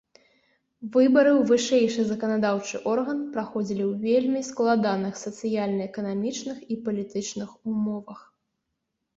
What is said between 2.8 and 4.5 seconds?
орган праходзілі ў вельмі